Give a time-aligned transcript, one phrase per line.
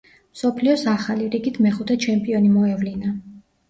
[0.37, 3.19] მსოფლიოს ახალი, რიგით მეხუთე ჩემპიონი მოევლინა.